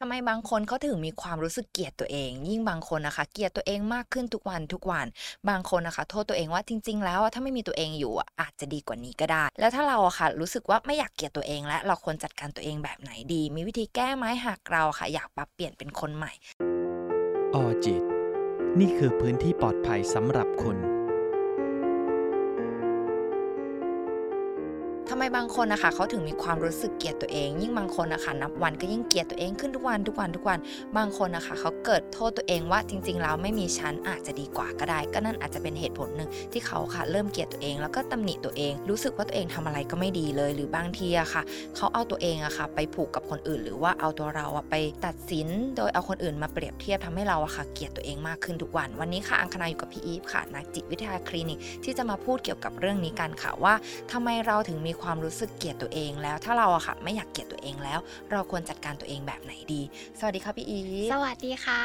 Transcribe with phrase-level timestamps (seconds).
[0.00, 5.06] ทำไมบางคนเขาถึงมีความรู้สึกเกลียดตัวเอง ยิ่งบางคนนะคะ เกลียดตัวเองมากขึ้นทุกวันทุกวัน
[5.48, 16.32] บางคนนะคะ โทษตัวเองว่าจริง ๆ แล้วถ้าไม่มีตัวเองอยู่อะอาจจะดีกว่านี้ก็ได้ แล้วถ้าเราอะค่ะ รู้สึกว่าไม่อยากเกลียดตัวเองและเราควรจัดการตัวเองแบบไหนดี มีวิธีแก้ไหมหากเราค่ะ อยากปรับเปลี่ยนเป็นคนใหม่
[17.54, 18.02] ออจิต
[18.80, 20.78] นี่คือพื้นที่ปลอดภัยสำหรับคุณ
[25.10, 30.58] ทำไมบางคนนะคะเขาถึงมีความรู้สึกเกลียดตัวเอง ยิ่งบางคนนะคะนับวันก็ยิ่งเกลียดตัวเองขึ้นทุกวันทุกวันทุกวัน
[30.96, 41.42] บางคนนะคะเขาเกิดโทษตัวเองว่าจริงๆแล้วไม่มีฉันอาจจะดีกว่าก็ได้ ก็นั่นอาจจะเป็นเหตุผลหนึ่งที่เขาค่ะเริ่มเกลียดตัวเอง แล้วก็ตำหนิตัวเอง รู้สึกว่าตัวเองทำอะไรก็ไม่ดีเลย หรือบางทีอะค่ะ
[41.76, 44.74] เขาเอาตัวเองอะค่ะไปผูกกับคนอื่น หรือว่าเอาตัวเราอะไป
[45.06, 53.74] ตัดสิน โดยเอาคนอื่นมาเปรียบเทียบทำให้เราอะค่ะเกลียดตัวเองมากขึ้นทุกวัน วันนี้ค่ะอังคณาอยู่กับพี่อีฟค่ะนักจิตวิทยาคลินิกที่จะมาพูดเกี่ยวกับเรื่องนี้กันค่ะว่า
[54.12, 58.00] ทำไมเราถึงมีความรู้สึกเกลียดตัวเองแล้ว ถ้าเราอะค่ะ ไม่อยากเกลียดตัวเองแล้ว
[58.32, 59.82] เราควรจัดการตัวเองแบบไหนดี
[60.18, 61.82] สวัสดีค่ะพี่อีฟสวัสดีค่ะ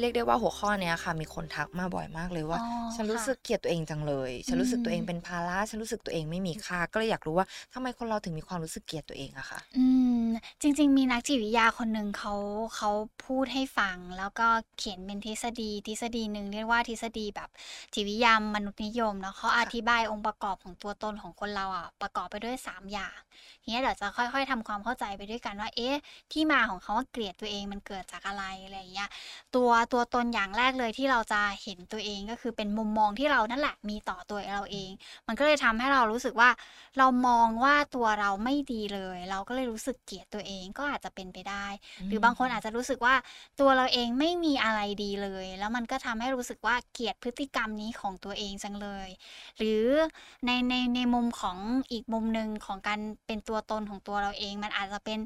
[0.00, 9.86] เรียกได้ว่าหัวข้อเนี้ยค่ะ มีคนทักมาบ่อยมากเลยว่าอ๋อฉันรู้ค่ะสึกเกลียดตัวเองจังเลย ฉันรู้สึกตัวเองอืมเป็นภาระฉันรู้สึกตัวเองไม่มีค่าก็เลยอยากรู้ว่าทำไมคนเราถึงมีความรู้สึกเกลียดตัวเองอะคะอื
[10.22, 10.26] ม
[10.62, 12.34] จริง ๆ มีนักจิตวิทยาคนหนึ่งเขา
[12.76, 12.90] เขา
[13.26, 17.48] พูดให้ฟัง แล้วก็เขียนเป็นทฤษฎีทฤษฎีหนึ่งเรียกว่าทฤษฎีแบบ
[17.94, 23.18] จิตวิทยามนุษยนิยมเนาะเขาอธิบายองค์ประกอบของตัวตนของคนเราอะประกอบไปด้วย 3 อย่าง
[23.62, 25.96] ทีนี้เดี๋ยวจะค่อย ๆทำความเข้าใจไปด้วยกันว่า เอ๊ะ
[26.32, 29.10] ที่มาของเขาว่าเกลียดตัวเองมันเกิดจากอะไรอะไรอย่างเงี้ย
[29.54, 34.90] ตัวตัวตนอย่างแรกเลยที่เราจะเห็นตัวเองก็คือเป็นมุมมองที่เรานั่นแหละมีต่อตัวเราเอง
[35.26, 36.50] มันก็เลยทำให้เรารู้สึกว่า
[36.98, 41.66] เรามองว่าตัวเราไม่ดีเลย เราก็เลยรู้สึกเกลียดตัวเองก็อาจจะเป็นไปได้
[42.08, 43.14] หรือบางคนอาจจะรู้สึกว่า
[43.60, 49.08] ตัวเราเองไม่มีอะไรดีเลย แล้วมันก็ทำให้รู้สึกว่าเกลียดพฤติกรรมนี้ของตัวเองจังเลย
[49.58, 49.84] หรือ
[50.46, 51.58] ในในในมุมของ
[51.92, 55.18] อีกมุมหนึ่งของการเป็นตัวตนของตัวเราเอง มันอาจจะเป็น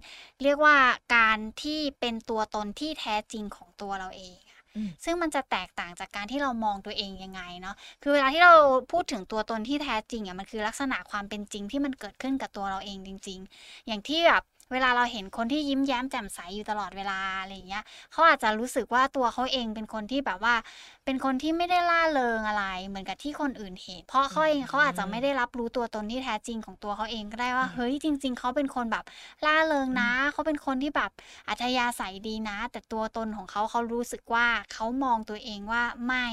[0.43, 0.77] เรียกว่า
[1.17, 8.55] การที่เป็นตัวตนที่แท้จริงของตัวเราเองอะอืมซึ่งมันจะแตกต่างจากการที่เรามองตัวเองยังไงเนาะ คือเวลาที่เรา
[8.93, 20.55] พูดถึงตัวตนที่แท้จริงอะมันคือลักษณะความเป็นจริงที่มันเกิดขึ้นกับตัวเราเองจริง ๆ อย่างที่แบบ เวลาเราเห็นคนที่ยิ้มแย้มแจ่มใสอยู่ตลอดเวลาอะไรอย่างเงี้ยเขาอาจจะรู้สึกว่าตัวเขาเองเป็นคนที่แบบว่า
[21.05, 29.05] เป็นคนที่ไม่ได้ล่าเริงอะไร เหมือนกับที่คนอื่นเห็น เพราะเขาเองเขาอาจจะไม่ได้รับรู้ตัวตนที่แท้จริงของตัวเขาเองก็ได้ว่าอืมเฮ้ยจริง ๆเขาเป็นคนแบบ
[29.47, 31.11] ล่าเริงนะเขาเป็นคนที่แบบ
[31.49, 36.27] อัธยาศัยดีนะ แต่ตัวตนของเขาเขารู้สึกว่าเขามองตัวเองว่าไม่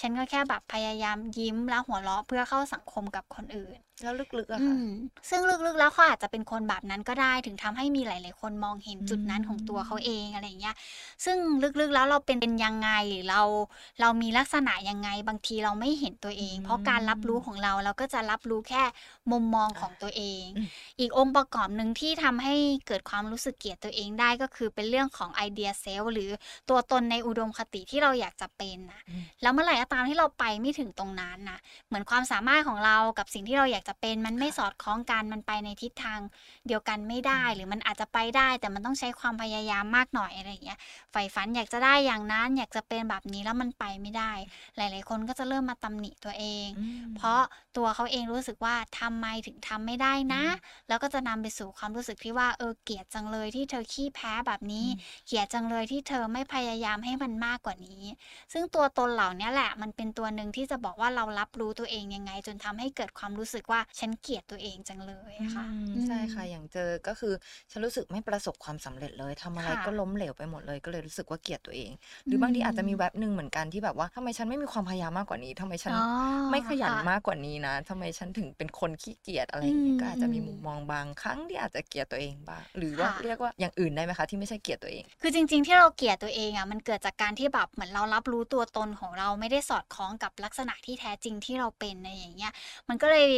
[0.00, 4.86] ฉันก็แค่แบบพยายามยิ้มแล้วหัวเราะเพื่อเข้าสังคมกับคนอื่น แล้วลึกๆอะอืค่ะม
[5.30, 10.76] ซึ่งลึกๆแล้วเขาอาจจะเป็นคนแบบนั้นก็ได้ถึงทำให้มีหลาย ๆ คนมองเห็นจุดนั้นของตัวเขาเองอะไรอย่างเงี้ย
[11.24, 11.36] ซึ่ง
[11.80, 13.42] ลึกๆแล้วเราเป็นเป็นยังไงหรือเรา
[14.00, 18.82] เรามีลักษณะยังไงบางทีเราไม่เห็นตัวเอง เพราะการรับรู้ของเราเราก็จะรับรู้แค่
[19.32, 20.68] มุมมองของตัวเองอืม
[21.00, 22.54] อีกองค์ประกอบหนึ่งที่ทำให้
[22.86, 26.30] เกิดความรู้สึกเกลียดตัวเองได้ก็คือเป็นเรื่องของไอเดียเซลล์หรือ
[26.70, 31.58] ตัวตนในอุดมคติที่เราอยากจะเป็นนะอืมแล้วเมื่อไหร่ก็ตามที่เราไปไม่ถึงตรงนั้นนะ
[31.88, 36.20] เหมือนความสามารถของเรากับสิ่งที่เราอยากจะเป็นมันไม่สอดคล้องกันมันไปในทิศทาง
[36.66, 40.78] เดียวกันไม่ได้หรือมันอาจจะไปได้ แต่มันต้องใช้ความพยายามมากหน่อยอะไรอย่างเงี้ย
[41.12, 44.32] ใฝ่ฝันอยากจะได้อย่างนั้น อยากจะเป็นแบบนี้แล้วมันไปไม่ได้
[44.76, 47.40] หลาย ๆ คนก็จะเริ่มมาตำหนิตัวเองอืมเพราะ
[47.76, 50.44] ตัวเขาเองรู้สึกว่าทำไมถึงทำไม่ได้นะ
[50.88, 58.02] แล้วก็จะนำไปสู่ความรู้สึกที่ว่าเออเกลียดจังเลยที่เธอขี้แพ้แบบนี้อืมเกลียดจังเลยที่เธอไม่พยายามให้มันมากกว่านี้
[58.52, 67.34] ซึ่งตัวตนเหล่านี้แหละ มันเป็นตัวหนึ่งที่จะบอกว่าเรารับรู้ตัวเองยังไง จนทำให้เกิดความรู้สึกว่าฉันเกลียดตัวเองจังเลยค่ะอืมอืมใช่ค่ะอย่างเจอก็คือ
[67.70, 71.90] ฉันรู้สึกไม่ประสบความสำเร็จเลยทำอะไรค่ะก็ล้มเหลวไปหมดเลยก็เลยรู้สึกว่าเกลียดตัวเอง
[72.26, 76.00] หรือบางทีอาจจะมีแวบหนึ่งเหมือนกันที่แบบว่าทำไมฉันไม่มีความพยายามมากกว่านี้ทำไมฉันอ๋อ
[76.50, 92.52] ไม่ขยันค่ะมากกว่านี้นะทำไมฉันถึงเป็นคนขี้เกียจอะไรอย่างเงี้ยอืมก็อาจจะมีอืมมุมมองบางครั้งที่อาจจะเกลียดตัวเองบ้างหรือว่าค่ะเรียกว่าอย่างอื่นได้ไหมคะที่ไม่ใช่เกลียดตัวเอง คือจริง ๆ ที่เราเกลียดตัวเองอะมันเกิดจากการที่แบบเหมือนเรารับรู้ตัวตนของเราไม่ได้สอดคล้องกับลักษณะที่แท้จริงที่เราเป็นอะไรอย่างเงี้ย
[92.88, 93.30] มันก็เลย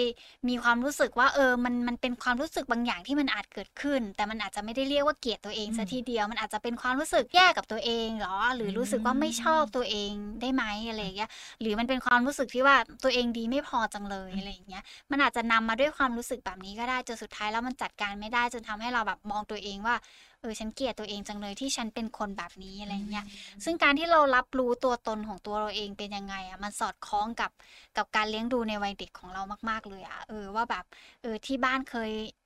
[0.49, 11.31] มีความรู้สึกว่าเออมันมันเป็นความรู้สึกบางอย่างที่มันอาจเกิดขึ้นแต่มันอาจจะไม่ได้เรียกว่าเกลียดตัวเองอืมซะทีเดียวมันอาจจะเป็นความรู้สึกแย่กับตัวเองเหรอ หรือรู้สึกว่าไม่ชอบตัวเองได้ไหมอะไรอย่างเงี้ย
[11.61, 19.97] หรือมันเป็นความรู้สึกที่ว่าตัวเองดีไม่พอจังเลยอะไรอย่างเงี้ยมันอาจจะนำมาด้วยความรู้สึกแบบนี้ก็ได้จนสุดท้ายแล้วมันจัดการไม่ได้จนทำให้เราแบบมองตัวเองว่า
[20.41, 23.25] เออฉันเกลียดตัวเองจังเลยที่ฉันเป็นคนแบบนี้อะไรอย่างเงี้ย
[23.65, 27.51] ซึ่งการที่เรารับรู้ตัวตนของตัวเราเองเป็นยังไงอะมันสอดคล้องกับ
[27.97, 30.85] กับการเลี้ยงดูในวัยเด็กของเรามาก ๆ เลยอะเออว่าแบบ
[31.23, 32.46] เออที่บ้านเคยอ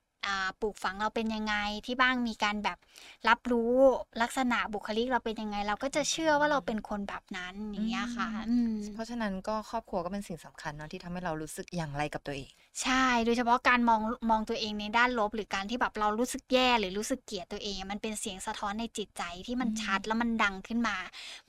[0.61, 2.77] ปลูกฝังเราเป็นยังไงที่บ้านมีการแบบ
[3.27, 3.73] รับรู้
[4.21, 12.51] ลักษณะบุคลิกเราเป็นยังไง เราก็จะเชื่อว่าเราเป็นคนแบบนั้นอย่างเงี้ยค่ะอืมเพราะฉะนั้นก็ครอบครัวก็เป็นสิ่งสำคัญเนาะที่ทำให้เรารู้สึกอย่างไรกับตัวเอง
[12.83, 20.97] ใช่โดยเฉพาะการมองมองตัวเองในด้านลบ หรือการที่แบบเรารู้สึกแย่หรือรู้สึกเกลียดตัวเองอะมันเป็นเสียงสะท้อนในจิตใจที่มันอืมชัดแล้วมันดังขึ้นมา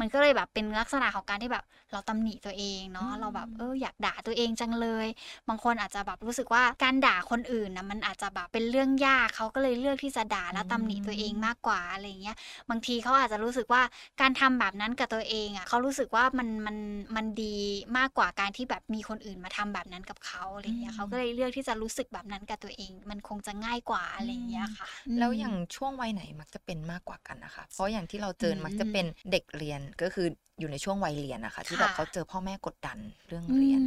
[0.00, 5.06] มันก็เลยแบบเป็นลักษณะของการที่แบบเราตำหนิตัวเองเนาะอืมเราแบบเอออยากด่าตัวเองจังเลย
[5.48, 12.36] บางคนอาจจะแบบรู้สึกว่าการด่าคนอื่นนะมันอาจจะแบบเป็นเรื่องยากเขาก็เลยเลือกที่จะด่าและตำหนิตัวเองมากกว่าอะไรเงี้ย
[12.70, 13.82] บางทีเขาอาจจะรู้สึกว่า
[14.20, 16.76] การทำแบบนั้นกับตัวเองอะเขารู้สึกว่ามันมัน
[17.16, 17.56] มันดี
[17.98, 30.26] มากกว่าการที่แบบมีคนอื่นมาทำแบบนั้นกับเขาอะไรเงี้ยอืมเขาก็เลยเลือกที่จะรู้สึกแบบนั้นกับตัวเอง มันคงจะง่ายกว่าอะไรเงี้ยค่ะ แล้วมอย่างช่วงวัยไหนมักจะเป็นมากกว่ากันนะคะ เพราะอย่างที่เราเจออืมมักจะเป็นเด็กเรียนก็คือ
[30.58, 32.98] อยู่ในช่วงวัยเรียนนะคะ ที่แบบค่ะเขาเจอพ่อแม่กดดัน
[33.28, 33.86] เรื่องอืเรียนม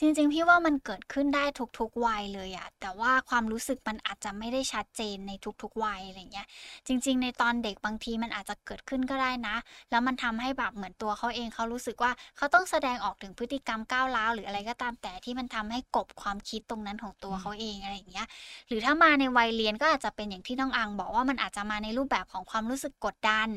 [0.00, 1.44] จริงๆ พี่ว่ามันเกิดขึ้นได้
[1.78, 6.46] ทุกๆวัยเลยอะแต่ว่าความรู้สึกมันอาจจะไม่ได้ชัดเจนในทุกๆวัยอะไรเงี้ย
[6.86, 9.56] จริง ๆ ในตอนเด็กบางทีมันอาจจะเกิดขึ้นก็ได้นะ
[9.90, 18.26] แล้วมันทำให้แบบเหมือนตัวเขาเองเขารู้สึกว่าเขาต้องแสดงออกถึงพฤติกรรมก้าวร้าวหรืออะไรก็ตามแต่ที่มันทำให้กบความคิดตรงนั้นของตัวเขาเองอะไรอย่างเงี้ย
[18.68, 23.48] หรือถ้ามาในวัยเรียนก็อาจจะเป็นอย่างที่น้องอังบอกว่ามันอาจจะมาในรูปแบบของความรู้สึกกดดัน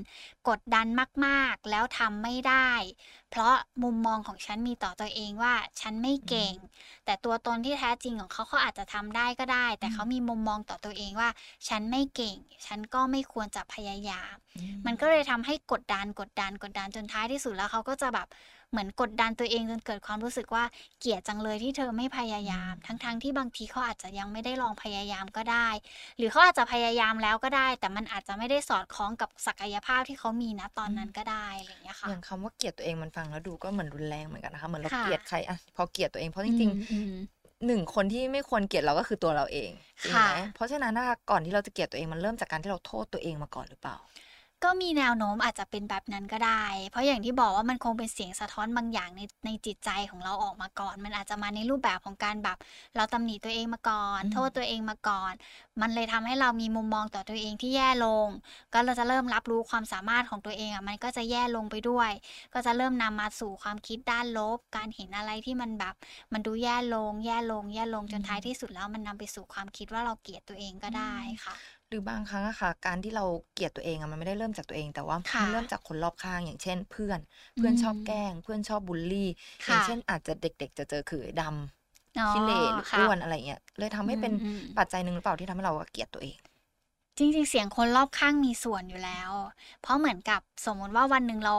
[0.50, 0.88] กดดัน
[1.26, 2.70] มากๆ แล้วทำไม่ได้
[3.30, 3.54] เพราะ
[3.84, 6.56] มุมมองของฉันมีต่อตัวเองว่าฉันไม่เก่ง
[7.08, 11.30] แต่ตัวตนที่แท้จริงของเขาเขาอาจจะทำได้ก็ได้ แต่เขามีมุมมองต่อตัวเองว่า
[11.68, 14.34] ฉันไม่เก่ง ฉันก็ไม่ควรจะพยายาม
[14.86, 18.28] มันก็เลยทำให้กดดันกดดันกดดันจนท้ายที่สุดแล้วเขาก็จะแบบ
[18.72, 20.64] เหมือนกดดันตัวเองจนเกิดความรู้สึกว่า
[21.00, 25.68] เกลียดจังเลยที่เธอไม่พยายาม ทั้งๆทที่บางทีเขาอาจจะยังไม่ได้ลองพยายามก็ได้
[26.18, 39.72] หรือเขาอาจจะพยายามแล้วก็ได้ แต่มันอาจจะไม่ได้สอดคล้องกับศักยภาพที่เขามีนะตอนนั้นก็ได้อะไรอย่างเงี้ยค่ะอย่างคำว่าเกลียดตัวเองมันฟังแล้วดูก็เหมือนรุนแรงเหมือนกันนะคะเหมือนเราค่ะเกลียดใครอะพอเกลียดตัวเองเพราะจริงอืมอืมๆหนึ่งคนที่ไม่ควรเกลียดเราก็คือตัวเราเอง
[40.04, 43.98] จริงค่ะไหมเพราะฉะนั้นนะคะก่อนที่เราจะเกลียดตัวเองมันเริ่มจากการที่เราโทษตัวเองมาก่อนหรือเปล่า
[44.64, 52.58] ก็มีแนวโน้มอาจจะเป็นแบบนั้นก็ได้ เพราะอย่างที่บอกว่ามันคงเป็นเสียงสะท้อนบางอย่างในในจิตใจของเราออกมาก่อน มันอาจจะมาในรูปแบบของการแบบ
[52.96, 55.34] เราตำหนิตัวเองมาก่อนอืมโทษตัวเองมาก่อน
[55.82, 58.28] มันเลยทำให้เรามีมุมมองต่อตัวเองที่แย่ลง
[58.74, 62.12] ก็เราจะเริ่มรับรู้ความสามารถของตัวเองอะมันก็จะแย่ลงไปด้วย
[62.54, 65.96] ก็จะเริ่มนำมาสู่ความคิดด้านลบ การเห็นอะไรที่มันแบบ
[66.34, 71.16] มันดูแย่ลง แย่ลง แย่ลงจนท้ายที่สุดแล้วมันนำไปสู่ความคิดว่าเราเกลียดตัวเองก็ได้
[71.46, 77.20] ค่ะ หรือบางครั้งอะค่ะ การที่เราเกลียดตัวเองอะมันไม่ได้เริ่มจากตัวเอง แต่ว่าค่ะมันเริ่มจากคนรอบข้าง อย่างเช่น เพื่อน
[77.58, 79.30] เพื่อนชอบอืมแกล้ง เพื่อนชอบบูลลี่
[79.68, 86.38] อค่ะ ย่างเช่น อาจจะเด็ก ๆ จะเจอขือดำอ๋อขี้เหร่หรือค่ะ อ้วนอะไรเงี้ยเลยทำให้เป็นอืมอืม ปัจจัยหนึ่งหรือเปล่าที่ทำให้เราเกลียดตัวเอง
[87.18, 89.32] จริงๆ เสียงคนรอบข้างมีส่วนอยู่แล้ว
[89.82, 91.56] เพราะเหมือนกับสมมติว่าวันหนึ่งเรา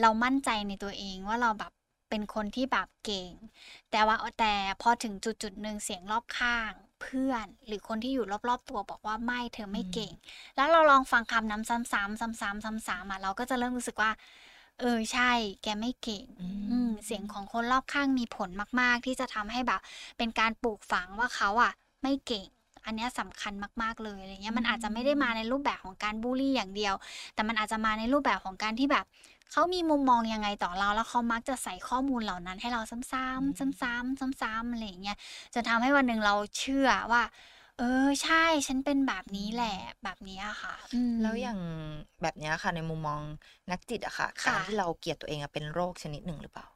[0.00, 1.72] เรามั่นใจในตัวเองว่าเราแบบ
[2.10, 3.32] เป็นคนที่แบบเก่ง
[3.90, 4.52] แต่ว่าแต่
[4.82, 6.72] พอถึงจุดจุดๆหนึ่งเสียงรอบข้าง
[7.04, 10.12] เพื่อน หรือคนที่อยู่รอบๆตัวบอกว่าไม่เธอไม่เก่ง
[10.56, 14.10] แล้วเราลองฟังคำนั้นซ้ำๆซ้ำๆซ้ำๆอะเราก็จะเริ่มรู้สึกว่า
[14.80, 15.30] เออใช่
[15.62, 19.80] แกไม่เก่ง อืมอืมเสียงของคนรอบข้างมีผลมาก ๆ ที่จะทำให้แบบ
[20.18, 21.72] เป็นการปลูกฝังว่าเขาอะ
[22.02, 22.46] ไม่เก่ง
[22.84, 23.52] อันเนี้ยสำคัญ
[23.82, 26.94] มากๆเลยอะไรเงี้ยมันอาจจะไม่ได้มาในรูปแบบของการบูลลี่อย่างเดียว
[27.34, 29.04] แต่มันอาจจะมาในรูปแบบของการที่แบบ
[29.52, 35.16] เขามีมุมมองยังไงต่อเรา แล้วเขามักจะใส่ข้อมูลเหล่านั้นให้เราซ้ำๆซ้ำๆซ้ำๆอะไรอย่างเงี้ย
[35.54, 37.22] จนทำให้วันหนึ่งเราเชื่อว่า
[37.78, 41.58] เออใช่ฉันเป็นแบบนี้แหละแบบเนี้ยค่ะอืมแล้วอย่าง
[42.22, 43.20] แบบเนี้ยค่ะ ในมุมมอง
[43.70, 46.66] นักจิตอะค่ะ ค่ะ การที่เราเกลียดตัวเองอะเป็นโรคชนิดหนึ่งหรือเปล่า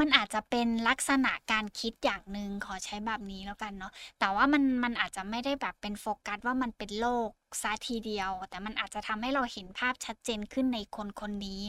[0.00, 7.30] มันอาจจะเป็นลักษณะการคิดอย่างหนึ่งขอใช้แบบนี้แล้วกันเนาะแต่ว่ามันมันอาจจะไม่ได้แบบเป็นโฟกัสว่ามันเป็นโรค
[7.62, 11.62] ซะทีเดียว แต่มันอาจจะทำให้เราเห็นภาพชัดเจนขึ้นในคนคนนี้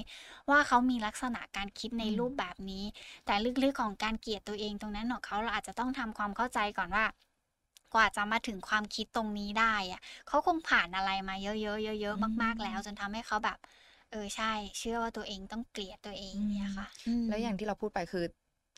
[0.50, 2.84] ว่าเขามีลักษณะการคิดในอืมรูปแบบนี้
[3.26, 7.06] แต่ลึกๆของการเกลียดตัวเองตรงนั้นของเขาเราอาจจะต้องทำความเข้าใจก่อนว่า
[7.94, 16.88] กว่าจะมาถึงความคิดตรงนี้ได้อะเขาคงผ่านอะไรมาเยอะๆเยอะๆมาก ๆ แล้ว จนทำให้เขาแบบเออใช่ เชื่อว่าตัวเองต้องเกลียดตัวเองเนี่ยค่ะ
[17.26, 18.24] มแล้วอย่างที่เราพูดไปคือ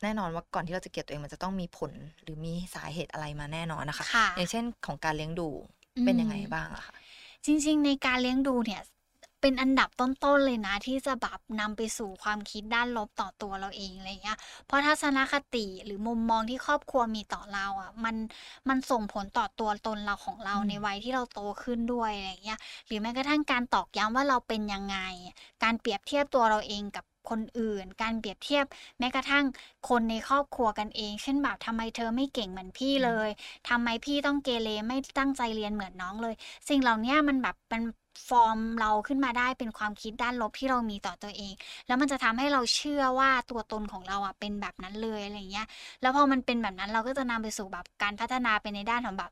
[0.02, 1.92] แน่นอนว่าก่อนที่เราจะเกลียดตัวเองมันจะต้องมีผล
[2.22, 5.48] หรือมีสาเหตุอะไรมาแน่นอนนะคะค่ะอย่างเช่นของการเลี้ยงดู
[5.96, 6.94] อืมเป็นยังไงบ้างอะคะ
[7.46, 8.80] จริง ๆ ในการเลี้ยงดูเนี่ย
[9.40, 18.16] เป็นอันดับต้นๆเลยนะ ที่จะแบบนำไปสู่ความคิดด้านลบต่อตัวเราเองอะไรเงี้ย เพราะทัศนคติหรือมุมมองที่ครอบครัวมีต่อเราอะ มัน
[18.68, 24.96] มันส่งผลต่อตัวตนเราของเราอืมในวัยที่เราโตขึ้นด้วยอะไรเงี้ย หรือแม้กระทั่งการตอกย้ำว่าเราเป็นยังไง
[25.62, 28.64] การเปรียบเทียบตัวเราเองกับคนอื่น การเปรียบเทียบ
[28.98, 29.44] แม้กระทั่ง
[29.88, 33.28] คนในครอบครัวกันเอง เช่นแบบทำไมเธอไม่เก่งเหมือนพี่เลย
[33.68, 36.34] ทำไมพี่ต้องเกเรไม่ตั้งใจเรียนเหมือนน้องเลย
[36.68, 37.82] สิ่งเหล่านี้มันแบบเป็น
[38.26, 41.52] ฟอร์มเราขึ้นมาได้เป็นความคิดด้านลบที่เรามีต่อตัวเอง
[41.86, 45.66] แล้วมันจะทำให้เราเชื่อว่าตัวตนของเราอะเป็นแบบนั้นเลยอะไรเงี้ย
[46.00, 49.30] แล้วพอมันเป็นแบบนั้นเราก็จะนำไปสู่แบบการพัฒนาไปในด้านของแบบ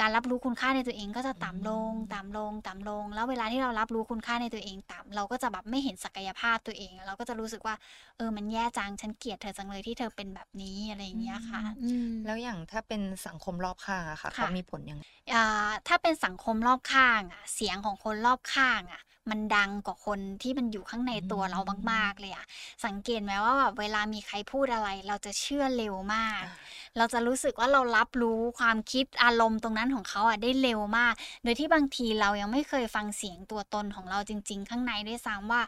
[0.00, 7.74] การรับรู้คุณค่าในตัวเองก็จะอืต่ำลงมต่ำลงต่ำลง แล้วเวลาที่เรารับรู้คุณค่าในตัวเองต่ำเราก็จะแบบไม่เห็นศักยภาพตัวเอง เราก็จะรู้สึกว่า
[8.16, 15.02] เออมันแย่จังฉันเกลียดเธอจังเลยที่เธอเป็นแบบนี้อะไรออืย่างเงี้ยค่ะมอืมแล้วอย่างถ้าเป็นสังคมรอบข้างอะค่ะเขาค่ะมีผลยังไง?
[15.34, 21.60] อ่าถ้าเป็นสังคมรอบข้างอะเสียงของคนรอบข้างอะ มันดังกว่าคนที่มันอยู่ข้างในอืตัวเรา
[21.92, 22.46] มากมๆเลยอะ
[22.84, 26.50] สังเกตไหมว่าแบบเวลามีใครพูดอะไร เราจะเชื่อเร็วมากอา
[26.96, 35.62] เราจะรู้สึกว่าเรารับรู้ความคิดอารมณ์ตรงนั้นของเขาอะได้เร็วมาก โดยที่บางทีเรายังไม่เคยฟังเสียงตัวตนของเราจริง ๆ ข้างในด้วยซ้ำว่า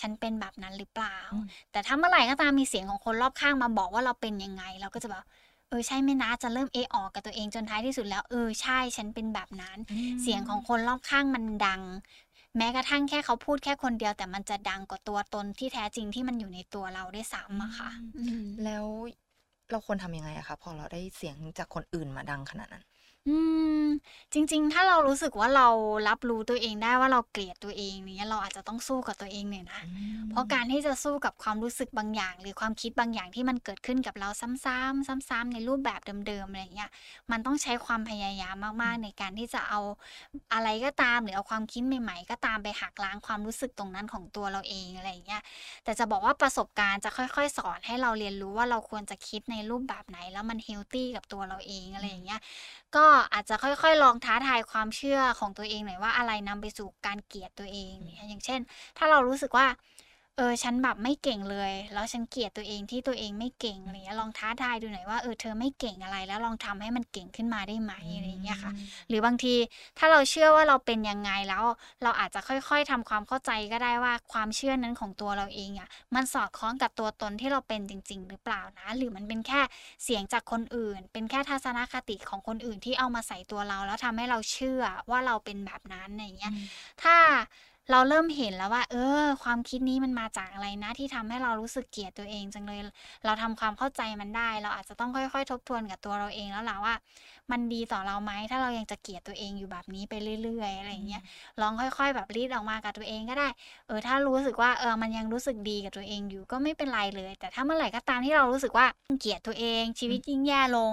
[0.00, 5.24] ฉันเป็นแบบนั้นหรือเปล่าอืมแต่ถ้าเมื่อไหร่ก็ตามมีเสียงของคนรอบข้างมาบอกว่าเราเป็นยังไง เราก็จะแบบ
[5.68, 11.82] เออใช่ไหมนะจะเริ่มเอะอะกับตัวเองจนท้ายที่สุดแล้ว เออใช่ฉันเป็นแบบนั้นอืเสียงของมคนรอบข้างมันดัง
[12.56, 18.86] แม้กระทั่งแค่เขาพูดแค่คนเดียว แต่มันจะดังกว่าตัวตนที่แท้จริงที่มันอยู่ในตัวเราด้วยซ้อืำอะค่ะมอืมแล้ว
[19.70, 22.84] เราควรทำยังไงอะคะพอเราได้เสียงจากคนอื่นมาดังขนาดนั้น?
[23.28, 23.36] อื
[23.82, 23.86] ม
[24.34, 25.68] จริง ๆ ถ้าเรารู้สึกว่าเรา
[26.08, 29.88] รับรู้ตัวเองได้ว่าเราเกลียดตัวเองเงี้ยเราอาจจะต้องสู้กับตัวเองหน่อยนะ อื
[30.30, 36.90] เพราะการที่จะสู้กับความรู้สึกบางอย่าง หรือความคิดบางอย่างที่มันเกิดขึ้นกับเราซ้ำๆซ้ำๆในรูปแบบเดิมๆอะไรเงี้ย
[37.30, 39.80] มันต้องใช้ความพยายามมากๆ ในการที่จะเอา
[40.52, 45.42] อะไรก็ตาม หรือเอาความคิดใหม่ ๆ ก็ตามไปหักล้างความรู้สึกตรงนั้นของตัวเราเองอะไรเงี้ย
[45.84, 52.40] แต่จะบอกว่าประสบการณ์จะค่อยๆ สอนให้เราเรียนรู้ว่าเราควรจะคิดในรูปแบบไหน แล้วมันเฮลทีกับตัวเราเองอะไรอย่างเงี้ย
[52.96, 58.60] ก็อาจจะค่อยๆ ลองท้าทายความเชื่อของตัวเองหน่อยว่าอะไรนำไปสู่การเกลียดตัวเองเงี้ยอย่างเช่น
[58.98, 59.66] ถ้าเรารู้สึกว่า
[60.38, 69.54] เออฉันแบบไม่เก่งเลย แล้วฉันเกลียดตัวเองที่ตัวเองไม่เก่งอือะไรมเงี้ยลองท้าทายดูหน่อยว่าเออเธอไม่เก่งอะไร แล้วลองทำให้มันเก่งขึ้นมาได้ไหมอือะไรอย่างเงี้ยค่ะมหรือบางที
[69.98, 71.64] ถ้าเราเชื่อว่าเราเป็นยังไงแล้ว
[72.02, 79.60] เราอาจจะค่อยๆทำความเข้าใจก็ได้ว่าความเชื่อนั้นของตัวเราเองอะมันสอดคล้องกับตัวตนที่เราเป็นจริง ๆ หรือเปล่านะ หรือมันเป็นแค่
[80.04, 86.62] เสียงจากคนอื่น เป็นแค่ทัศนคติของคนอื่นที่เอามาใส่ตัวเรา แล้วทำให้เราเชื่อว่าเราเป็นแบบนั้นอะไรอย่างเงี้อืยม
[87.02, 87.16] ถ้า
[87.92, 92.80] เราเริ่มเห็นแล้วว่า เออ ความคิดนี้มันมาจากอะไรนะ ที่ทำให้เรารู้สึกเกลียดตัวเองจังเลย
[93.24, 96.94] เราทำความเข้าใจมันได้ เราอาจจะต้องค่อย ๆ ทบทวนกับตัวเราเองแล้วล่ะว่า
[97.52, 103.48] มันดีต่อเราไหมถ้าเรายังจะเกลียดตัวเองอยู่แบบนี้ไปเรื่อยๆอะไรออืย่างเงี้ยมลองค่อย ๆ แบบรีดออกมากับตัวเองก็ได้
[103.86, 108.86] เออ ถ้ารู้สึกว่าเออมันยังรู้สึกดีกับตัวเองอยู่ก็ไม่เป็นไรเลย แต่ถ้าเมื่อไหร่ก็ตามที่เรารู้สึกว่า
[109.20, 110.92] เกลียดตัวเอง ชีอืวิตมยิ่งแย่ลง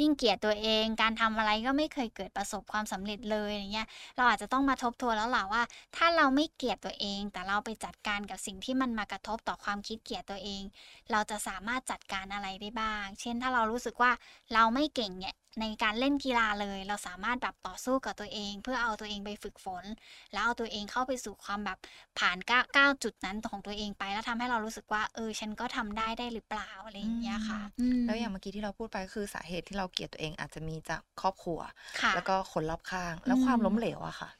[0.00, 3.86] ยิ่งเกลียดตัวเอง การทำอะไรก็ไม่เคยเกิดประสบความสำเร็จเลยอย่างเงี้ย
[4.16, 5.62] เราอาจจะต้องมาทบทวนแล้วล่ะว่า
[5.96, 10.62] ถ้าเราไม่เกลียดตัวเอง แต่เราไปจัดการกับสิ่งที่มันมากระทบต่อความคิดเกลียดตัวเอง
[11.10, 14.12] เราจะสามารถจัดการอะไรได้บ้าง เช่น ถ้าเรารู้สึกว่า
[14.54, 19.84] เราไม่เก่งเนี่ย ในการเล่นกีฬาเลย เราสามารถแบบต่อสู้กับตัวเอง เพื่อเอาตัวเองไปฝึกฝน
[20.32, 21.78] แล้วเอาตัวเองเข้าไปสู่ความแบบ
[22.18, 31.60] ผ่านก้าวก้าวจุดนั้นของตัวเองไป แล้วทำให้เรารู้สึกว่า เออ ฉันก็ทำได้ได้หรือเปล่าอะไรออย่างเงี้ยค่ะืมอืแล้วอย่างมเมื่อกี้ที่เราพูดไปก็คือสาเหตุที่เราเกลียดตัวเองอาจจะมีจากครอบครัว
[32.00, 34.30] ค่ะแล้วก็คนรอบข้างอืแล้วความล้มมเหลวอะค่ะ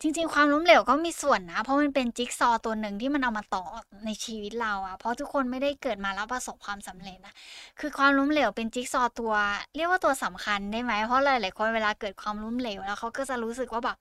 [0.00, 3.64] จริง ๆ ความล้มเหลวก็มีส่วนนะ เพราะมันเป็นจิ๊กซอว์ตัวหนึ่งที่มันเอามาต่อ
[4.06, 7.34] ในชีวิตเราอะเพราะทุกคนไม่ได้เกิดมาแล้วประสบความสำเร็จนะ
[7.80, 9.32] คือความล้มเหลวเป็นจิ๊กซอว์ตัว
[9.76, 13.96] เรียกว่าตัวสำคัญได้ไหมเพราะหลายๆคนเวลาเกิดความล้มเหลวแล้วเขาก็จะรู้สึกว่าแบบ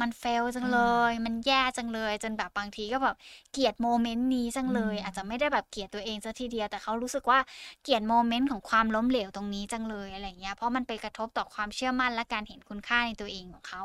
[0.00, 3.16] มัน fail จังอาเลย มันแย่จังเลย จนแบบบางทีก็แบบ
[3.52, 7.38] เกลียดโมเมนต์นี้จังอืเลย อาจจะมไม่ได้แบบเกลียดตัวเองเสียทีเดียวแต่เขารู้สึกว่า
[7.82, 13.82] เกลียดโมเมนต์ของความล้มเหลวตรงนี้จังเลยอะไรอย่างเงี้ยเพราะมันไปกระทบต่อความเชื่อมั่นและการเห็นคุณค่าในตัวเองของเขา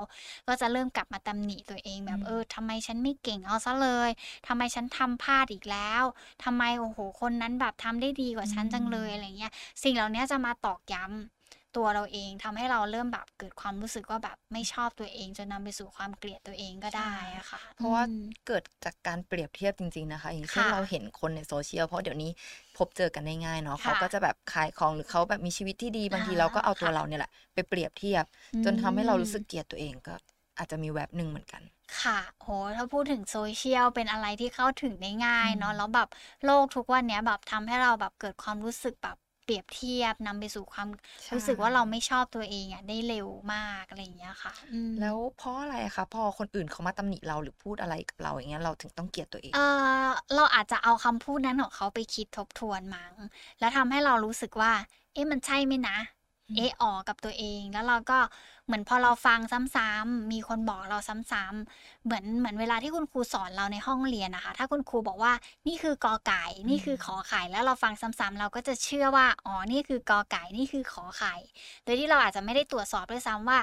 [0.48, 4.10] ก็จะเริ่มกลับมาตำหนิตัวเองแบอืบเออมทำไมฉันไม่เก่งเอาเสียเลย
[4.48, 6.04] ทำไมฉันทำพลาดอีกแล้ว
[6.44, 9.52] ทำไมโอ้โฮคนนั้นแบบทำได้ดีกว่าอืฉันจังเลยมอะไรอย่างเงี้ย
[9.84, 11.43] สิ่งเหล่าเนี้ยจะมาตอกย้ำ
[11.78, 22.32] ตัวเราเองทำให้เราเริ่มแบบเกิดความรู้สึกว่าแบบไม่ชอบตัวเอง จนนำไปสู่ความเกลียดตัวเองก็ใช่ได้อะค่ะ เพอืราะว่ามเกิดจากการเปรียบเทียบจริง ๆนะคะ อย่างเช่ค่นะเราเห็นคนใน social เพราะเดี๋ยวนี้
[22.78, 30.14] พบเจอกันได้ง่ายเนาะคเขา่ะก็จะแบบขายของหรือเขาแบบมีชีวิตที่ดีบาอางทีเราก็เอาตัค่วะเราเนี่ยแหละไปเปรียบเทียบอืจนทำให้เรารู้สึกมเกลียดตัวเองก็
[30.58, 31.62] อาจจะมีแว็บหนึ่งเหมือนกัน
[32.02, 36.08] ค่ะโอ้โฮถ้าพูดถึง social เป็นอะไรที่เข้าถึงได้ง่าอืยเนาะมแล้วแบบ
[36.46, 40.88] โลกทุกวันเนี้ยแบบทำให้เราแบบเกิดความรู้สึกแบบ เปรียบเทียบนำไปสู่ความ
[41.24, 49.54] ใชรู้สึกว่าเราไม่่ชอบตัวเองอะได้เร็วมากอะไรอย่างเงี้ยค่ะอืมแล้วเพราะอะไรอะคะพอคนอื่นเขามาตำหนิเราหรือพูดอะไรกับเราอย่างเงี้ยเราถึงต้องเกลียดตัวเอง?
[49.54, 49.64] เอ่
[50.06, 53.14] อเราอาจจะเอาคำพูดนั้นของเขาไปคิดทบทวนมั้ง
[53.60, 54.72] แล้วทำให้เรารู้สึกว่า
[55.14, 56.23] เอ๊ะมันใช่ไหมนะอื
[56.56, 58.20] เอ๊ะมอ๋อกับตัวเอง แล้วเราก็
[58.66, 59.40] เหมือนพอเราฟัง
[59.76, 61.00] ซ้ำๆมีคนบอกเรา
[61.32, 65.34] ซ้ำๆเหมือนเหมือนเวลาที่คุณครูสอนเราในห้องเรียนอะค่ะถ้าคุณครูบอกว่า
[65.68, 71.36] นี่คือกอไก่อืนี่คือขมอไข่แล้วเราฟังซ้ำๆเราก็จะเชื่อว่าอ๋อนี่คือกอไก่นี่คือขอไข่
[71.84, 73.60] โดยที่เราอาจจะไม่ได้ตรวจสอบด้วยซ้ำว่า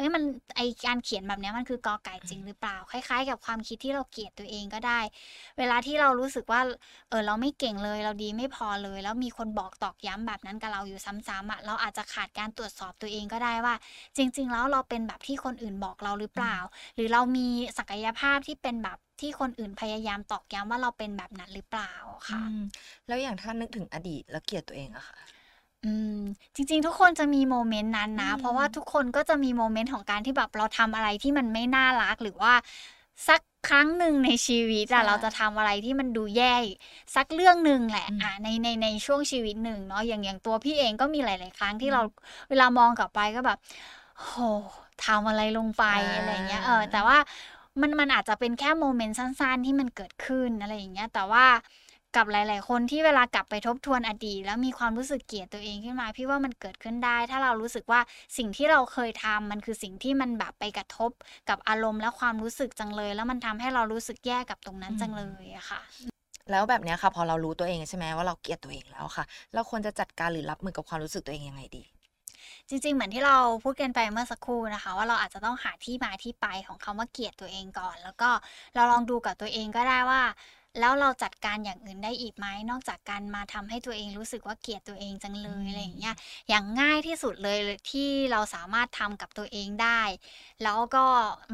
[0.00, 0.22] ฮ้ยมัน
[0.56, 5.00] ไอการเขียนแบบเนี้ยมันคือกอไก่จริงหรือเปล่า คล้ายๆ กับความคิดที่เราเกลียดตัวเองก็ได้
[5.58, 6.60] เวลาที่เรารู้สึกว่า
[7.08, 13.74] เออเราไม่เก่งเลย เราดีไม่พอเลย แล้วมีคนบอกตอกย้ำแบบนั้นกับเราอยู่ซ้ำๆอะเราอาจจะขาดการตรวจสอบตัวเองก็ได้ว่า
[14.16, 16.56] จริง ๆ แล้วเราเป็นแบบที่คนอื่นบอกเราหรือเปล่า
[16.94, 17.46] หรือเรามี
[17.78, 21.92] ศักยภาพที่เป็นแบบที่คนอื่นพยายามตอกย้ำว่าเราเป็นแบบนั้นหรือเปล่า
[22.30, 22.58] อืค่ะม
[23.06, 25.18] แล้วอย่างถ้านึกถึงอดีตแล้วเกลียดตัวเองอะค่ะ
[25.84, 26.16] อืม
[26.54, 32.54] จริง ๆ ทุกคนจะมีโมเมนต์นั้นอืนะ เพราะว่ามทุกคนก็จะมีโมเมนต์ของการที่แบบเราทำอะไรที่มันไม่น่ารักหรือว่า
[33.28, 36.54] สักครั้งหนึ่งในชีวิตค่อะเราะจะทำอะไรที่มันดูแย่
[37.16, 42.20] สักเรื่องหนึ่งแหละอืมอ่าในในในช่วงชีวิตหนึ่งเนาะอย่างอย่างตัวพี่เองก็มีหลาย ๆ ครั้งอืที่เราม
[42.50, 43.58] เวลามองกลับไปก็แบบ
[44.16, 44.36] โอ้โฮ
[45.04, 47.18] ทำอะไรลงไปอาอะไรอย่างเงี้ยเออแต่ว่า
[47.80, 51.46] มันมันอาจจะเป็นแค่โมเมนต์สั้น ๆ ที่มันเกิดขึ้นอะไรอย่างเงี้ยแต่ว่า
[52.16, 58.00] กับหลาย ๆ คนที่เวลากลับไปทบทวนอดีตแล้วมีความรู้สึกเกลียดตัวเองขึ้นมา พี่ว่ามันเกิดขึ้นได้ ถ้าเรารู้สึกว่า
[58.36, 61.10] สิ่งที่เราเคยทำมันคือสิ่งที่มันแบบไปกระทบ
[61.48, 65.80] กับอารมณ์และความรู้สึกจังเลย แล้วมันทำให้เรารู้สึกแย่กับตรงนั้อืนจังมเลยอะค่ะ
[66.50, 69.24] แล้วแบบเนี้ยค่ะ พอเรารู้ตัวเองใช่ไหมว่าเราเกลียดตัวเองแล้วค่ะ
[69.54, 71.84] เราควรจะจัดการหรือรับมือกับความรู้สึกตัวเองยังไงดี?
[72.68, 78.30] จริง ๆ เหมือนที่เราพูดกันไปเมื่อสักครู่นะคะ ว่าเราอาจจะต้องหาที่มาที่ไปของคำว่าเกลียดตัวเองก่อน แล้วก็
[78.74, 80.22] เราลองดูกับตัวเองก็ได้ว่า
[80.78, 86.14] แล้วเราจัดการอย่างอื่นได้อีกไหมนอกจากการมาทำให้ตัวเองรู้สึกว่าเกลียดตัวเองจังเลอืยอะไรอย่างเงี้มย
[86.48, 87.58] อย่างง่ายที่สุดเลย
[87.90, 90.00] ที่เราสามารถทำกับตัวเองได้
[90.62, 91.04] แล้วก็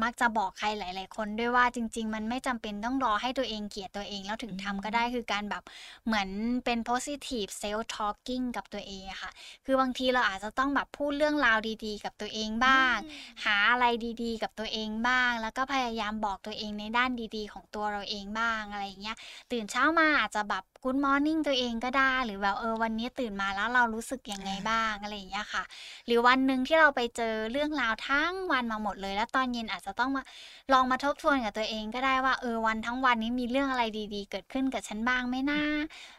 [0.03, 5.63] มักจะบอกใครหลาย ๆ คนด้วยว่าจริง ๆ มันไม่จำเป็นต้องรอให้ตัวเองเกลียดตัวเองแล้วถึอืงทำก็ได้มคือการแบบ
[6.05, 6.29] เหมือน
[6.65, 9.31] เป็น positive self talking กับตัวเองอะค่ะ
[9.65, 13.85] คือบางทีเราอาจจะต้องแบบพูดเรื่องราวดี ๆ กับตัวเองอืบ้างมหาอะไร
[14.23, 19.06] ดี ๆ กับตัวเองบ้าง แล้วก็พยายามบอกตัวเองในด้านดี ๆ ของตัวเราเองบ้างอะไรอย่างเงี้ย
[19.51, 25.63] ตื่นเช้ามาอาจจะแบบ Good morning ตัวเองก็ได้ หรือแบบเออวันนี้ตื่นมาแล้วเรารู้สึกยังไงอาบ้างอะไรอย่างเงี้ยค่ะ
[26.05, 30.23] หรือวันหนึ่งที่เราไปเจอเรื่องราวทั้งวันมาหมดเลย แล้วตอนเย็นอาจจะต้องมา
[30.73, 33.83] ลองมาทบทวนกับตัวเองก็ได้ว่าเออวันทั้งวันนี้มีเรื่องอะไร
[34.15, 35.61] ดีๆ เกิดขึ้นกับฉันบ้างไหมนะ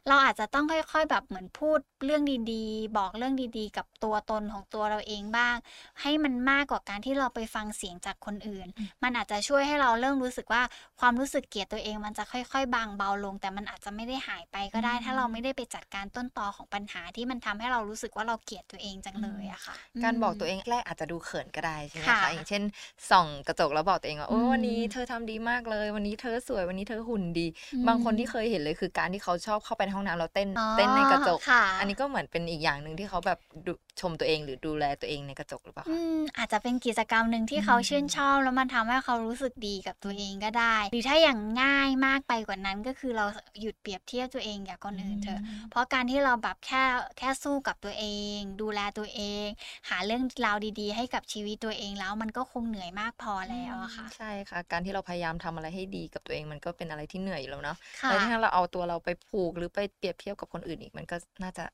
[0.08, 5.56] เราอาจจะต้องค่อย ๆ แบบเหมือนพูดเรื่องดีๆ บอกเรื่องดีๆ กับตัวตนของตัวเราเองบ้าง
[6.00, 10.62] ให้มันมากกว่าการที่เราไปฟังเสียงจากคนอื่นอืมมันอาจจะช่วยให้เราเริ่มรู้สึกว่า
[11.00, 22.62] ความรู้สึกเกลียดตัวเองมันจะค่อย ๆ บางเบาลง แต่มันอาจจะไม่ได้หายไปอืก็ได้ ถ้าเรามไม่ได้ไปจัดการต้นตอของปัญหาที่มันทำให้เรารู้สึกว่าเราเกลียดตัวเองจังอืเลมยอะค่ะอืการบอกมตัวเองแรกอาจจะดูเขินก็ได้ใช่ไหมค่ะคะอย่างเช่น
[23.10, 35.98] ส่องกระจกแล้วบอกตัวเองว่าอืโอ้วันนี้มเธอทำดีมากเลย วันนี้เธอสวยวันนี้เธอหุ่นดีอืบางคนที่มเคยเห็นเลยคือการที่เขาชอบเข้าไปในห้องน้ำแล้วเต้นอ๋อเต้นในกระจกค่ะอันนี้ก็เหมือนเป็นอีกอย่างหนึ่งที่เขาแบบดุชมตัวเองหรือดูแลตัวเองในกระจกหรือเปล่าอืคะ?
[36.14, 46.82] มอาจจะเป็นกิจกรรมหนึ่งอืที่เขาชื่นชมอบแล้วมันทำให้เขารู้สึกดีกับตัวเองก็ได้ หรือถ้าอย่างง่ายมากไปกว่านั้นก็คือเราสหยุดเปรียบเทียบตัวเองกับคอืนอื่นเถอะมเพราะการที่เราแบบแค่
[47.18, 48.04] แค่สู้กับตัวเอ
[48.36, 49.46] ง ดูแลตัวเอง
[49.88, 61.64] หาเรื่องราวดีๆ ให้กับชีวิตตัวเองแล้วมันก็คงเหนื่อยมากพออืแล้วมอะค่ะ ใช่ค่ะ การที่เราพยายามทำอะไรให้ดีกับตัวเองมันก็เป็นอะไรที่เหนื่อยอยู่แล้วเนาะค่แล้วะถ้าเราเอาตัวเราไปผูกหรือไปเปรียบเทียบกับคนอื่นอีกมันก็น่าจะ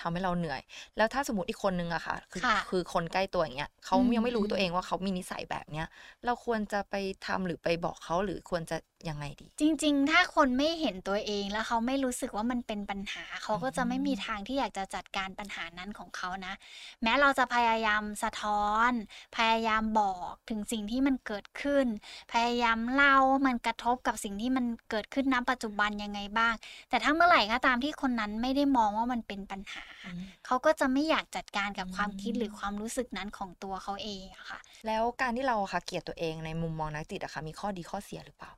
[0.00, 0.60] ทำให้เราเหนื่อย
[0.96, 5.86] แล้วถ้าสมมุติอีกคนหนึ่งอะค่ะ คือค่ะคือคนใกล้ตัวอย่างเงี้ยเขาอืยังไม่รู้ตัวเอมงว่าเขามีนิสัยแบบเนี้ย
[6.24, 6.94] เราควรจะไป
[7.26, 8.76] ทำหรือไปบอกเขาหรือควรจะ
[9.08, 9.48] ยังไงดี?
[9.60, 16.54] จริง ๆ ถ้าคนไม่เห็นตัวเองแล้วเขาไม่รู้สึกว่ามันเป็นปัญหา เขาอืก็จะไม่มีมทางที่อยากจะจัดการปัญหานั้นของเขานะ
[17.02, 18.92] แม้เราจะพยายามสะท้อน
[19.36, 21.86] พยายามบอกถึงสิ่งที่มันเกิดขึ้น
[22.32, 26.54] พยายามเล่าว่ามันกระทบกับสิ่งที่มันเกิดขึ้นณปัจจุบันยังไงบ้าง
[26.88, 38.52] แต่ถ้าเมื่อไหร่ก็ตามที่คนนั้นไม่ได้มองว่ามันเป็นปัญหาอืมเขาก็จะไม่อยากจัดการกับอืความคิดหรือคมวามรู้สึกนั้นของตัวเขาเองอะค่ะ แล้วการที่เราอะค่ะเกลียดตัวเองในมุมมองนักจิตอะค่ะมีข้อดีข้อเสียหรือเปล่า?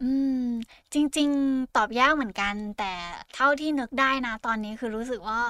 [0.00, 0.32] อืม
[0.94, 2.84] จริง ๆ ตอบยากเหมือนกัน แต่
[3.32, 5.40] เท่าที่นึกได้นะ ตอนนี้คือรู้สึกว่า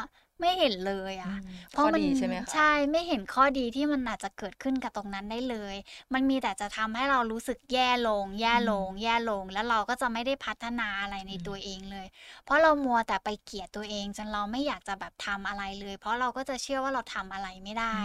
[0.41, 2.53] ไม่เห็นเลยอือะมเพข้ราะอมันดีใช่ไหมคะ?
[2.53, 5.77] ใช่ไม่เห็นข้อดีที่มันอาจจะเกิดขึ้นกับตรงนั้นได้เลย
[6.15, 12.07] มันมีแต่จะทำให้เรารู้สึกแย่ลง แย่อืลมงแย่ลง แล้วเราก็จะไม่ได้พัฒนาอะไรในอืตัวมเองเลย
[12.45, 17.99] เพราะเรามัวแต่ไปเกลียดตัวเองจนเราไม่อยากจะแบบทำอะไรเลย เพราะเราก็จะเชื่อว่าเราทำอะไรไม่ไดอื้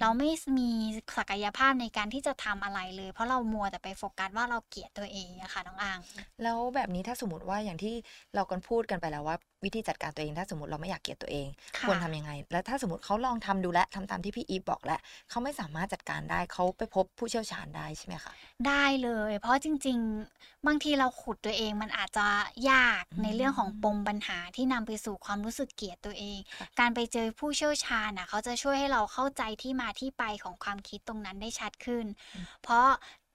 [0.00, 0.70] เรามไม่สมี
[1.18, 6.00] ศักยภาพในการที่จะทำอะไรเลย เพราะเรามัวแต่ไปโฟกัสว่าเราเกลียดตัวเองอะค่ะน้องอัง
[6.42, 7.94] แล้วแบบนี้ถ้าสมมุติว่าอย่างที่
[8.34, 11.48] เรากันพูดกันไปแล้วว่าวิธีจัดการตัวเองถ้าสมมุติเราไม่อยากเกลียดตัวเอง
[11.78, 12.30] คคว่รทำะยังไง?
[12.52, 15.00] แล้วถ้าสมมุติเขาลองทำดูแล้วทำตามที่พี่อีฟบอกแล้ว
[15.30, 18.34] เขาไม่สามารถจัดการได้เขาไปพบผู้เชี่ยวชาญได้ใช่ไหมคะ?
[18.66, 19.98] ได้เลย เพราะจริง
[20.32, 22.26] ๆ บางทีเราขุดตัวเองมันอาจจะ
[22.70, 32.86] ยากอืในเรื่องของปมมปัญหาที่นำไปสู่ความรู้สึกเกลียดตัวเองค่ะการไปเจอผู้เชี่ยวชาญน่ะเขาจะช่วยให้เราเข้าใจที่มาที่ไปของความคิดตรงนั้นได้ชัดขึ้นอืมเพราะ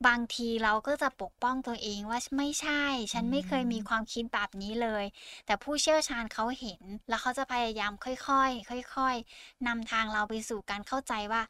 [0.08, 2.84] บางทีเราก็จะปกป้องตัวเองว่าไม่ใช่
[3.14, 5.06] ฉันไม่เคยมีความคิดแบบนี้เลย
[5.46, 8.14] แต่ผู้เชี่ยวชาญเขาเห็น แล้วเขาจะพยายามค่อ
[8.50, 11.42] ยๆ ค่อยๆนำทางเราไปสู่การเข้าใจว่า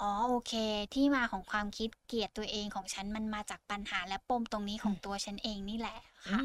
[0.00, 0.52] อ๋อโอเค
[0.94, 6.40] ที่มาของความคิดเกลียดตัวเองของฉันมันมาจากปัญหาและปมตรงนี้ของตัวฉันเองนี่แหละ ค่ะ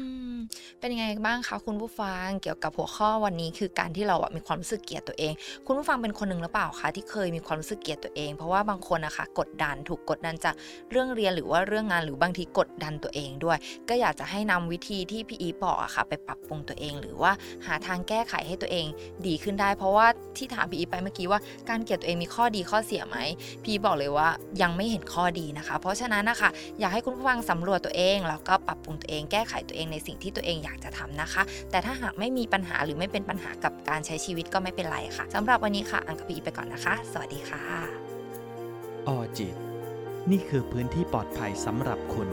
[0.78, 5.32] เป็นยังไงบ้างคะคุณผู้ฟังเกี่ยวกับหัวข้อวันนี้คือการที่เราอะมีความรู้สึกเกลียดตัวเอง
[5.66, 10.54] คุณผู้ฟังเป็นคนหนึ่งหรือเปล่าคะที่เคยมีความรู้สึกเกลียดตัวเอง เพราะว่าบางคนนะคะกดดันถูกกดดันจาก
[10.90, 13.58] เรื่องเรียนหรือว่าเรื่องงานหรือบางทีกดดันตัวเองด้วย
[13.88, 17.32] ก็อยากจะให้นำวิธีที่พี่อีบอกอะค่ะ ไปปรับปรุงตัวเอง หรือว่า
[17.66, 18.86] หาทางแก้ไขให้ตัวเอง
[19.26, 20.06] ดีขึ้นได้ เพราะว่า
[20.36, 23.18] ที่ถามพี่อีไปเมื่อกี้ว่าการเกลียดตัวเองมีข้อดีข้อเสียไหม
[23.64, 24.28] พี่บอกเลยว่า
[24.62, 37.64] ยังไม่เห็นข้อดีนะคะ เพราะฉะนั้นนะคะอยากให้คุณผู้ฟังสำรวจตัวเองแล้วก็ปรับปรุงตัวเองแก้ไขตัวเองในสิ่งที่ตัวเองอยากจะทำนะคะ แต่ถ้าหากไม่มีปัญหาหรือไม่เป็นปัญหากับการใช้ชีวิตก็ไม่เป็นไรค่ะสำหรับวันนี้ค่ะ อังกพีไปก่อนนะคะ สวัสดีค่ะ
[39.08, 39.54] ออจิต
[40.30, 42.28] นี่คือพื้นที่ปลอดภัยสำหรับคุณ